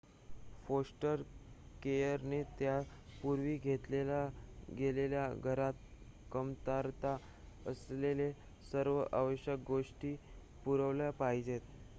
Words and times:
foster 0.67 1.21
केयरने 1.83 2.41
त्या 2.59 2.79
पूर्वी 3.21 3.55
घेतल्या 3.57 4.25
गेलेल्या 4.77 5.27
घरात 5.43 5.73
कमतरता 6.31 7.15
असलेल्या 7.65 8.31
सर्व 8.71 9.03
आवश्यक 9.13 9.59
गोष्टी 9.67 10.15
पुरवल्या 10.65 11.11
पाहिजेत 11.13 11.61